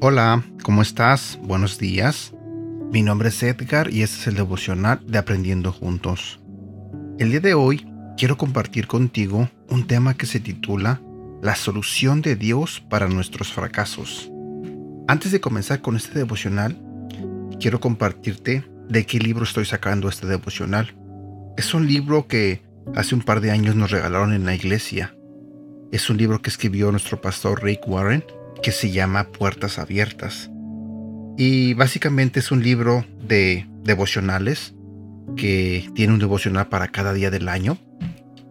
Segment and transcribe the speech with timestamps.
[0.00, 1.38] Hola, ¿cómo estás?
[1.42, 2.32] Buenos días.
[2.90, 6.40] Mi nombre es Edgar y este es el devocional de Aprendiendo Juntos.
[7.18, 7.86] El día de hoy
[8.16, 11.02] quiero compartir contigo un tema que se titula
[11.42, 14.30] La solución de Dios para nuestros fracasos.
[15.08, 16.76] Antes de comenzar con este devocional,
[17.58, 20.94] quiero compartirte de qué libro estoy sacando este devocional.
[21.56, 22.60] Es un libro que
[22.94, 25.16] hace un par de años nos regalaron en la iglesia.
[25.92, 28.22] Es un libro que escribió nuestro pastor Rick Warren
[28.62, 30.50] que se llama Puertas Abiertas.
[31.38, 34.74] Y básicamente es un libro de devocionales
[35.38, 37.78] que tiene un devocional para cada día del año.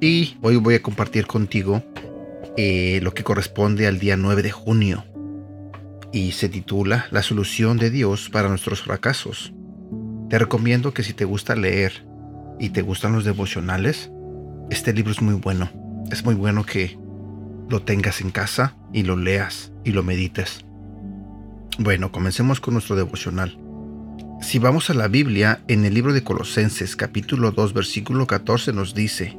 [0.02, 1.84] Y hoy voy a compartir contigo
[2.58, 5.06] eh, lo que corresponde al día 9 de junio.
[6.18, 9.54] Y se titula La solución de Dios para nuestros fracasos.
[10.32, 12.08] Te recomiendo que si te gusta leer
[12.60, 14.10] y te gustan los devocionales,
[14.72, 15.70] este libro es muy bueno.
[16.10, 16.98] Es muy bueno que
[17.70, 20.66] lo tengas en casa y lo leas y lo medites.
[21.78, 23.56] Bueno, comencemos con nuestro devocional.
[24.42, 28.96] Si vamos a la Biblia, en el libro de Colosenses capítulo 2 versículo 14 nos
[28.96, 29.38] dice,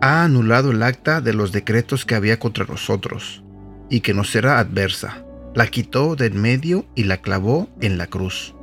[0.00, 3.42] ha anulado el acta de los decretos que había contra nosotros,
[3.88, 8.06] y que nos era adversa, la quitó de en medio y la clavó en la
[8.06, 8.54] cruz.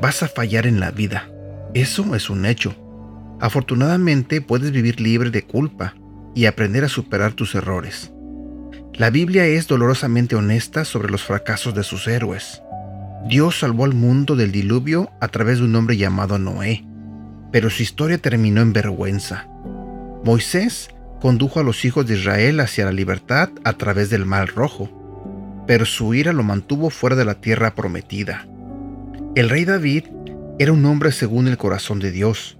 [0.00, 1.30] Vas a fallar en la vida,
[1.74, 2.74] eso es un hecho.
[3.40, 5.94] Afortunadamente puedes vivir libre de culpa
[6.34, 8.12] y aprender a superar tus errores.
[8.94, 12.62] La Biblia es dolorosamente honesta sobre los fracasos de sus héroes.
[13.28, 16.84] Dios salvó al mundo del diluvio a través de un hombre llamado Noé,
[17.52, 19.48] pero su historia terminó en vergüenza.
[20.24, 20.88] Moisés
[21.20, 24.90] condujo a los hijos de Israel hacia la libertad a través del Mar Rojo,
[25.66, 28.46] pero su ira lo mantuvo fuera de la tierra prometida.
[29.34, 30.04] El rey David
[30.58, 32.56] era un hombre según el corazón de Dios,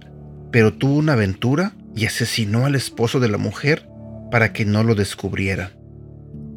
[0.51, 3.87] pero tuvo una aventura y asesinó al esposo de la mujer
[4.31, 5.71] para que no lo descubriera.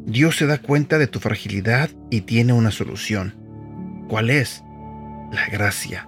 [0.05, 3.35] Dios se da cuenta de tu fragilidad y tiene una solución.
[4.07, 4.63] ¿Cuál es?
[5.31, 6.07] La gracia.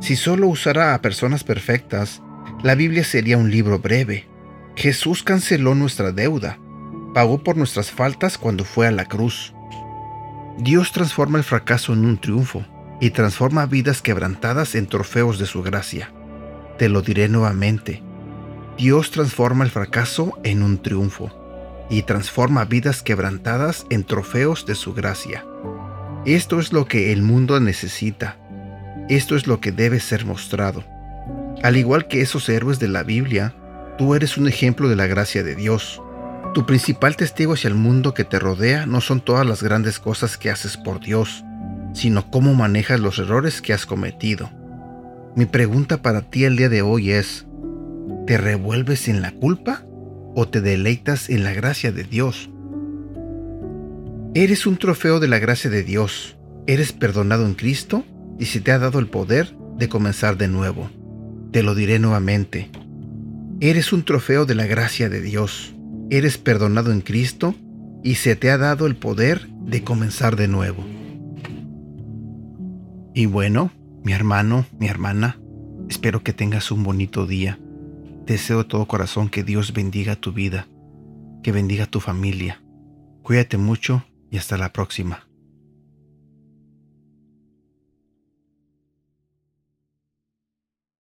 [0.00, 2.22] Si solo usara a personas perfectas,
[2.62, 4.26] la Biblia sería un libro breve.
[4.76, 6.58] Jesús canceló nuestra deuda,
[7.14, 9.54] pagó por nuestras faltas cuando fue a la cruz.
[10.58, 12.64] Dios transforma el fracaso en un triunfo
[13.00, 16.12] y transforma vidas quebrantadas en trofeos de su gracia.
[16.78, 18.02] Te lo diré nuevamente.
[18.78, 24.94] Dios transforma el fracaso en un triunfo y transforma vidas quebrantadas en trofeos de su
[24.94, 25.44] gracia.
[26.24, 28.38] Esto es lo que el mundo necesita.
[29.08, 30.84] Esto es lo que debe ser mostrado.
[31.62, 33.54] Al igual que esos héroes de la Biblia,
[33.98, 36.00] tú eres un ejemplo de la gracia de Dios.
[36.54, 40.38] Tu principal testigo hacia el mundo que te rodea no son todas las grandes cosas
[40.38, 41.44] que haces por Dios,
[41.94, 44.50] sino cómo manejas los errores que has cometido.
[45.34, 47.44] Mi pregunta para ti el día de hoy es,
[48.24, 49.84] ¿Te revuelves en la culpa
[50.36, 52.48] o te deleitas en la gracia de Dios?
[54.34, 56.36] Eres un trofeo de la gracia de Dios.
[56.68, 58.04] Eres perdonado en Cristo
[58.38, 60.88] y se te ha dado el poder de comenzar de nuevo.
[61.50, 62.70] Te lo diré nuevamente.
[63.60, 65.73] Eres un trofeo de la gracia de Dios.
[66.14, 67.56] Eres perdonado en Cristo
[68.04, 70.84] y se te ha dado el poder de comenzar de nuevo.
[73.12, 73.72] Y bueno,
[74.04, 75.40] mi hermano, mi hermana,
[75.88, 77.58] espero que tengas un bonito día.
[78.26, 80.68] Deseo de todo corazón que Dios bendiga tu vida,
[81.42, 82.62] que bendiga tu familia.
[83.24, 85.26] Cuídate mucho y hasta la próxima.